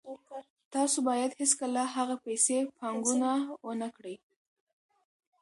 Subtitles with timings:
[0.73, 3.31] تاسو باید هیڅکله هغه پیسې پانګونه
[3.67, 4.15] ونه کړئ